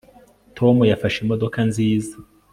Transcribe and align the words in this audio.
tom 0.57 0.75
yafashe 0.91 1.17
imodoka 1.21 1.57
nziza 1.69 2.15